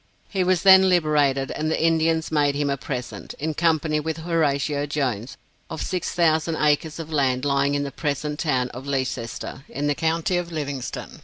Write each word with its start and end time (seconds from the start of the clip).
He 0.29 0.43
was 0.43 0.63
then 0.63 0.89
liberated, 0.89 1.51
and 1.51 1.69
the 1.69 1.79
Indians 1.79 2.31
made 2.31 2.55
him 2.55 2.71
a 2.71 2.75
present, 2.75 3.35
in 3.37 3.53
company 3.53 3.99
with 3.99 4.17
Horatio 4.25 4.87
Jones, 4.87 5.37
of 5.69 5.79
6000 5.83 6.55
acres 6.55 6.97
of 6.97 7.13
land 7.13 7.45
lying 7.45 7.75
in 7.75 7.83
the 7.83 7.91
present 7.91 8.39
town 8.39 8.69
of 8.69 8.87
Leicester, 8.87 9.63
in 9.69 9.85
the 9.85 9.93
county 9.93 10.37
of 10.37 10.51
Livingston. 10.51 11.19